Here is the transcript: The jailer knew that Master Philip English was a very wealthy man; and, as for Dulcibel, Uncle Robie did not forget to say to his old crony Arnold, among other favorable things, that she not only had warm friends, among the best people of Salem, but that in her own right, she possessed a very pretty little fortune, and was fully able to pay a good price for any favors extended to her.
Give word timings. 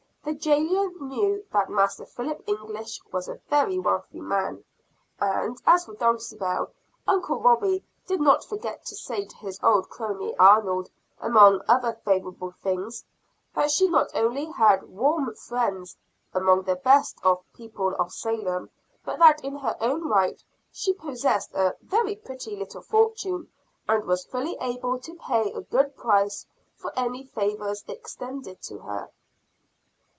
The 0.23 0.33
jailer 0.35 0.91
knew 1.01 1.43
that 1.51 1.69
Master 1.71 2.05
Philip 2.05 2.43
English 2.45 3.01
was 3.11 3.27
a 3.27 3.41
very 3.49 3.79
wealthy 3.79 4.21
man; 4.21 4.63
and, 5.19 5.59
as 5.65 5.85
for 5.85 5.95
Dulcibel, 5.95 6.69
Uncle 7.07 7.39
Robie 7.39 7.83
did 8.05 8.21
not 8.21 8.45
forget 8.45 8.85
to 8.85 8.95
say 8.95 9.25
to 9.25 9.35
his 9.37 9.59
old 9.63 9.89
crony 9.89 10.37
Arnold, 10.37 10.89
among 11.19 11.61
other 11.67 11.99
favorable 12.05 12.51
things, 12.51 13.03
that 13.55 13.71
she 13.71 13.89
not 13.89 14.09
only 14.15 14.45
had 14.45 14.83
warm 14.87 15.33
friends, 15.35 15.97
among 16.35 16.61
the 16.61 16.75
best 16.75 17.19
people 17.53 17.93
of 17.97 18.13
Salem, 18.13 18.69
but 19.03 19.17
that 19.19 19.43
in 19.43 19.57
her 19.57 19.75
own 19.81 20.07
right, 20.07 20.41
she 20.71 20.93
possessed 20.93 21.53
a 21.55 21.75
very 21.81 22.15
pretty 22.15 22.55
little 22.55 22.83
fortune, 22.83 23.51
and 23.89 24.05
was 24.05 24.23
fully 24.27 24.55
able 24.61 24.99
to 24.99 25.15
pay 25.15 25.51
a 25.51 25.61
good 25.61 25.97
price 25.97 26.45
for 26.77 26.93
any 26.97 27.25
favors 27.25 27.83
extended 27.87 28.61
to 28.61 28.77
her. 28.77 29.09